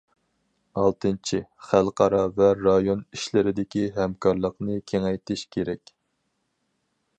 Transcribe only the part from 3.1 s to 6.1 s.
ئىشلىرىدىكى ھەمكارلىقنى كېڭەيتىشى كېرەك.